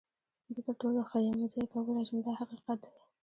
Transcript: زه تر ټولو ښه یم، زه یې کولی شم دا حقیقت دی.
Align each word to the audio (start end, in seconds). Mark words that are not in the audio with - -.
زه 0.53 0.59
تر 0.67 0.73
ټولو 0.81 0.99
ښه 1.09 1.17
یم، 1.25 1.37
زه 1.51 1.57
یې 1.61 1.67
کولی 1.71 2.03
شم 2.07 2.17
دا 2.25 2.31
حقیقت 2.41 2.77
دی. 2.83 2.91